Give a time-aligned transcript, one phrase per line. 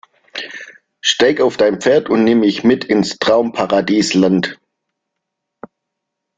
[1.01, 4.57] Steig auf dein Pferd und nimm mich mit ins Traumparadisland.